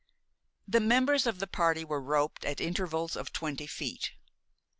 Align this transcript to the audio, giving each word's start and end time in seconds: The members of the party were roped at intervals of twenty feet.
The 0.67 0.79
members 0.79 1.27
of 1.27 1.37
the 1.37 1.45
party 1.45 1.85
were 1.85 2.01
roped 2.01 2.43
at 2.43 2.59
intervals 2.59 3.15
of 3.15 3.31
twenty 3.31 3.67
feet. 3.67 4.13